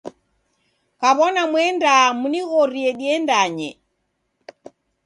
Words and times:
Kaw'ona 1.01 1.43
muendaa 1.51 2.05
munighorie 2.19 2.91
diendanye. 2.99 3.69